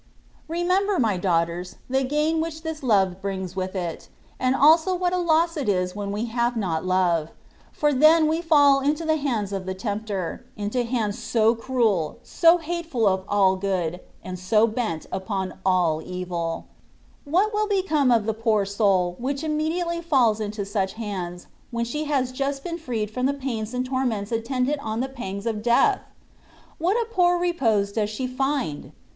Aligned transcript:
Remember, 0.47 0.97
my 0.97 1.15
daughters, 1.15 1.75
the 1.87 2.03
gain 2.03 2.41
which 2.41 2.63
this 2.63 2.81
love 2.81 3.21
brings 3.21 3.55
with 3.55 3.75
it, 3.75 4.09
and 4.39 4.55
also 4.55 4.95
what 4.95 5.13
a 5.13 5.19
loss 5.19 5.55
it 5.55 5.69
is 5.69 5.95
when 5.95 6.11
we 6.11 6.25
have 6.25 6.57
not 6.57 6.83
love; 6.83 7.29
for 7.71 7.93
then 7.93 8.25
we 8.27 8.41
fall 8.41 8.79
into 8.79 9.05
the 9.05 9.17
hands 9.17 9.53
of 9.53 9.67
the 9.67 9.75
tempter, 9.75 10.43
into 10.57 10.85
hands 10.85 11.19
so 11.19 11.53
cruel, 11.53 12.17
so 12.23 12.57
hateful 12.57 13.05
of 13.07 13.23
all 13.29 13.55
good, 13.55 13.99
and 14.23 14.39
so 14.39 14.65
bent 14.65 15.05
upon 15.11 15.59
all 15.63 16.01
evU. 16.01 16.63
What 17.23 17.53
will 17.53 17.67
become 17.67 18.09
of 18.11 18.25
the 18.25 18.33
poor 18.33 18.65
soul, 18.65 19.15
which 19.19 19.43
immediately 19.43 20.01
faUs 20.01 20.39
into 20.39 20.65
such 20.65 20.93
hands, 20.93 21.45
when 21.69 21.85
she 21.85 22.05
has 22.05 22.31
just 22.31 22.63
been 22.63 22.79
freed 22.79 23.11
from 23.11 23.27
the 23.27 23.35
pains 23.35 23.71
and 23.71 23.85
torments 23.85 24.31
attendant 24.31 24.79
on 24.81 24.99
the 24.99 25.09
pangs 25.09 25.45
of 25.45 25.61
death? 25.61 25.99
What 26.79 26.95
a 26.99 27.05
poor 27.05 27.37
repose 27.37 27.91
does 27.91 28.09
she 28.09 28.25
find 28.25 28.93